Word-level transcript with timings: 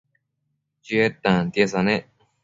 Chied 0.83 1.13
tantiesa 1.23 1.79
nec 1.87 2.03